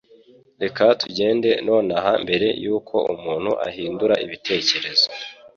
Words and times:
Reka 0.63 0.83
tugende 1.01 1.49
nonaha 1.67 2.11
mbere 2.23 2.47
yuko 2.63 2.95
umuntu 3.15 3.51
ahindura 3.67 4.15
ibitekerezo. 4.25 5.07